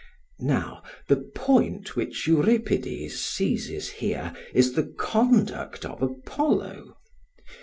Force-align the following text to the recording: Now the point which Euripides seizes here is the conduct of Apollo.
Now 0.39 0.81
the 1.07 1.17
point 1.35 1.95
which 1.95 2.25
Euripides 2.25 3.19
seizes 3.19 3.89
here 3.91 4.33
is 4.51 4.73
the 4.73 4.91
conduct 4.97 5.85
of 5.85 6.01
Apollo. 6.01 6.97